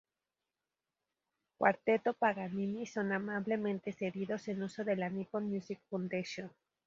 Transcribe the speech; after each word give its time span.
Quartetto 1.57 2.13
Paganini 2.15 2.87
son 2.87 3.11
amablemente 3.11 3.93
cedidos 3.93 4.47
en 4.47 4.63
uso 4.63 4.83
de 4.83 4.95
la 4.95 5.09
Nippon 5.09 5.47
Music 5.47 5.79
Foundation. 5.91 6.49